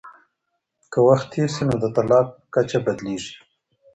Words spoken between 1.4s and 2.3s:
سي نو د طلاق